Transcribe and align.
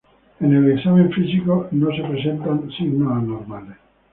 En 0.39 0.51
el 0.51 0.71
examen 0.71 1.11
físico, 1.11 1.67
no 1.73 1.95
se 1.95 2.01
presentan 2.01 2.67
signos 2.71 3.11
anormales. 3.11 3.77